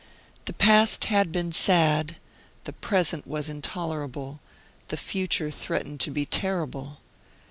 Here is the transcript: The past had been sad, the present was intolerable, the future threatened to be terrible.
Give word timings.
The 0.45 0.53
past 0.53 1.05
had 1.05 1.31
been 1.31 1.51
sad, 1.51 2.15
the 2.63 2.73
present 2.73 3.27
was 3.27 3.49
intolerable, 3.49 4.39
the 4.87 4.97
future 4.97 5.51
threatened 5.51 5.99
to 5.99 6.09
be 6.09 6.25
terrible. 6.25 6.97